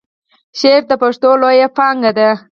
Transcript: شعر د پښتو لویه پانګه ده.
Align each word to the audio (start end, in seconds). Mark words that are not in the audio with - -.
شعر 0.59 0.81
د 0.89 0.93
پښتو 1.01 1.29
لویه 1.41 1.67
پانګه 1.77 2.11
ده. 2.17 2.29